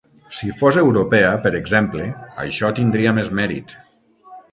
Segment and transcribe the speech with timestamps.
[0.35, 2.07] Si fos europea, per exemple,
[2.45, 3.77] això tindria més mèrit.